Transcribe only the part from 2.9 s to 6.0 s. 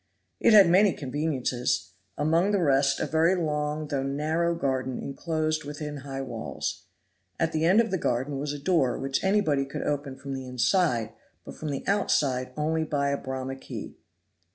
a very long though narrow garden inclosed within